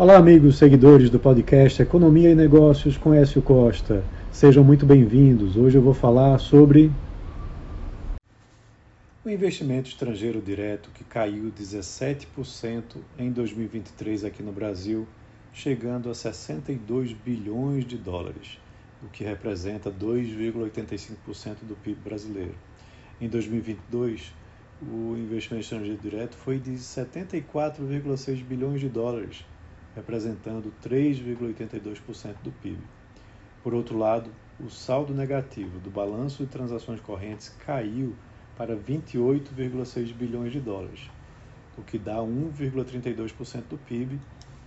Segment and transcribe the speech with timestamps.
[0.00, 4.02] Olá, amigos seguidores do podcast Economia e Negócios com Écio Costa.
[4.32, 5.58] Sejam muito bem-vindos.
[5.58, 6.90] Hoje eu vou falar sobre
[9.22, 15.06] o investimento estrangeiro direto que caiu 17% em 2023 aqui no Brasil,
[15.52, 18.58] chegando a 62 bilhões de dólares,
[19.02, 22.54] o que representa 2,85% do PIB brasileiro.
[23.20, 24.32] Em 2022,
[24.80, 29.44] o investimento estrangeiro direto foi de 74,6 bilhões de dólares,
[30.00, 32.78] representando 3,82% do PIB.
[33.62, 38.14] Por outro lado, o saldo negativo do balanço de transações correntes caiu
[38.56, 41.00] para 28,6 bilhões de dólares,
[41.78, 44.18] o que dá 1,32% do PIB,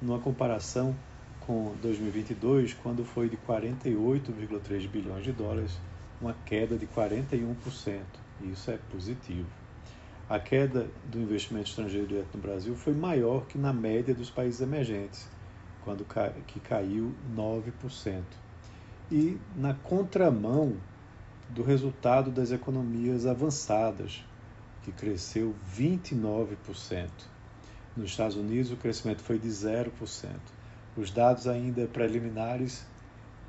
[0.00, 0.94] numa comparação
[1.40, 5.78] com 2022, quando foi de 48,3 bilhões de dólares,
[6.20, 8.00] uma queda de 41%.
[8.42, 9.61] Isso é positivo.
[10.28, 14.60] A queda do investimento estrangeiro direto no Brasil foi maior que na média dos países
[14.60, 15.28] emergentes,
[15.84, 16.06] quando
[16.46, 18.22] que caiu 9%.
[19.10, 20.76] E na contramão
[21.50, 24.24] do resultado das economias avançadas,
[24.82, 27.10] que cresceu 29%.
[27.96, 29.90] Nos Estados Unidos, o crescimento foi de 0%.
[30.96, 32.86] Os dados ainda preliminares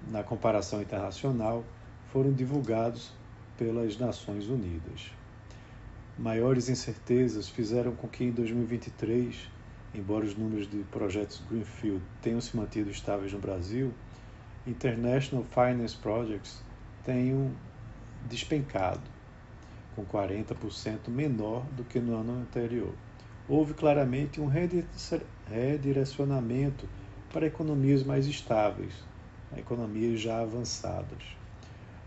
[0.09, 1.63] na comparação internacional
[2.11, 3.11] foram divulgados
[3.58, 5.11] pelas Nações Unidas.
[6.17, 9.50] Maiores incertezas fizeram com que em 2023,
[9.95, 13.92] embora os números de projetos Greenfield tenham se mantido estáveis no Brasil,
[14.67, 16.61] International Finance Projects
[17.03, 17.52] tenham
[18.30, 19.02] despencado,
[19.95, 22.94] com 40% menor do que no ano anterior.
[23.50, 24.48] Houve claramente um
[25.50, 26.88] redirecionamento
[27.31, 28.94] para economias mais estáveis,
[29.58, 31.42] economias já avançadas.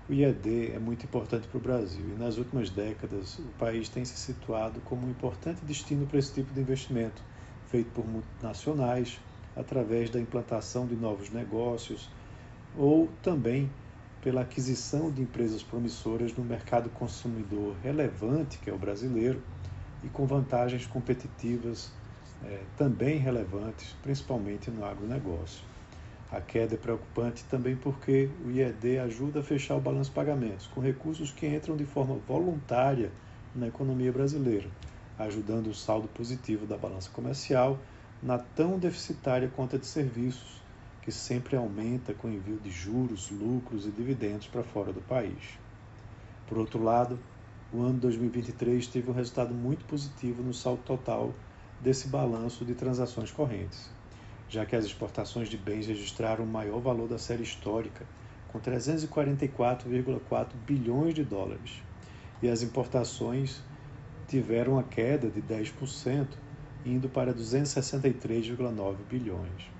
[0.09, 4.05] O IED é muito importante para o Brasil e nas últimas décadas o país tem
[4.05, 7.21] se situado como um importante destino para esse tipo de investimento,
[7.67, 9.19] feito por multinacionais,
[9.57, 12.09] através da implantação de novos negócios
[12.79, 13.69] ou também
[14.23, 19.43] pela aquisição de empresas promissoras no mercado consumidor relevante, que é o brasileiro,
[20.05, 21.91] e com vantagens competitivas
[22.45, 25.65] eh, também relevantes, principalmente no agronegócio.
[26.31, 30.67] A queda é preocupante também porque o IED ajuda a fechar o balanço de pagamentos
[30.67, 33.13] com recursos que entram de forma voluntária
[33.55, 34.69] na economia brasileira,
[35.17, 37.79] ajudando o saldo positivo da balança comercial
[38.21, 40.61] na tão deficitária conta de serviços,
[41.01, 45.57] que sempre aumenta com o envio de juros, lucros e dividendos para fora do país.
[46.49, 47.21] Por outro lado,
[47.73, 51.33] o ano 2023 teve um resultado muito positivo no saldo total
[51.81, 53.95] desse balanço de transações correntes
[54.49, 58.07] já que as exportações de bens registraram o maior valor da série histórica,
[58.49, 61.83] com 344,4 bilhões de dólares,
[62.43, 63.61] e as importações
[64.29, 66.29] tiveram uma queda de 10%,
[66.85, 69.71] indo para 263,9 bilhões.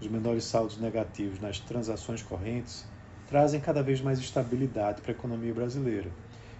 [0.00, 2.84] Os menores saldos negativos nas transações correntes
[3.28, 6.10] trazem cada vez mais estabilidade para a economia brasileira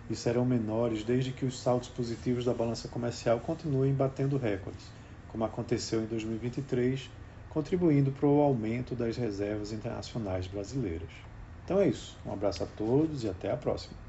[0.08, 4.86] e serão menores desde que os saldos positivos da balança comercial continuem batendo recordes,
[5.28, 7.10] como aconteceu em 2023
[7.54, 11.08] contribuindo para o aumento das reservas internacionais brasileiras.
[11.64, 12.18] Então é isso.
[12.26, 14.03] Um abraço a todos e até a próxima.